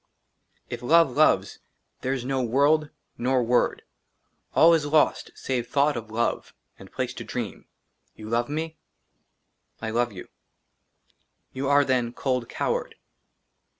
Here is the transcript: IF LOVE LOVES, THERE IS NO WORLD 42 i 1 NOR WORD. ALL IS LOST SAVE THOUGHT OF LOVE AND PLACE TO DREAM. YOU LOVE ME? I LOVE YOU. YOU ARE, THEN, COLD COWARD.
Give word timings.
IF 0.67 0.81
LOVE 0.81 1.11
LOVES, 1.15 1.59
THERE 2.01 2.13
IS 2.13 2.25
NO 2.25 2.41
WORLD 2.41 2.85
42 2.85 2.89
i 2.89 2.97
1 3.17 3.23
NOR 3.35 3.43
WORD. 3.43 3.81
ALL 4.55 4.73
IS 4.73 4.87
LOST 4.87 5.29
SAVE 5.35 5.67
THOUGHT 5.67 5.95
OF 5.95 6.09
LOVE 6.09 6.55
AND 6.79 6.91
PLACE 6.91 7.13
TO 7.13 7.23
DREAM. 7.23 7.67
YOU 8.15 8.27
LOVE 8.27 8.49
ME? 8.49 8.79
I 9.79 9.91
LOVE 9.91 10.11
YOU. 10.11 10.27
YOU 11.53 11.67
ARE, 11.69 11.85
THEN, 11.85 12.13
COLD 12.13 12.49
COWARD. 12.49 12.95